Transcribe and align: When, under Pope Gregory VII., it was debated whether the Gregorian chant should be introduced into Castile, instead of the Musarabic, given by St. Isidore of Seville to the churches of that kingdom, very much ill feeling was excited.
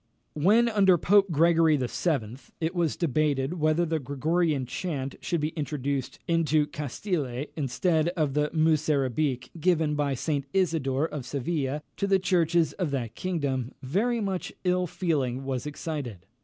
When, 0.33 0.67
under 0.67 0.97
Pope 0.97 1.29
Gregory 1.29 1.77
VII., 1.77 2.37
it 2.59 2.73
was 2.73 2.95
debated 2.97 3.59
whether 3.59 3.85
the 3.85 3.99
Gregorian 3.99 4.65
chant 4.65 5.13
should 5.21 5.41
be 5.41 5.49
introduced 5.49 6.17
into 6.27 6.65
Castile, 6.65 7.45
instead 7.55 8.07
of 8.17 8.33
the 8.33 8.49
Musarabic, 8.49 9.51
given 9.59 9.93
by 9.93 10.15
St. 10.15 10.45
Isidore 10.53 11.07
of 11.07 11.27
Seville 11.27 11.83
to 11.97 12.07
the 12.07 12.17
churches 12.17 12.73
of 12.73 12.89
that 12.89 13.13
kingdom, 13.13 13.75
very 13.83 14.19
much 14.19 14.51
ill 14.63 14.87
feeling 14.87 15.43
was 15.43 15.67
excited. 15.67 16.25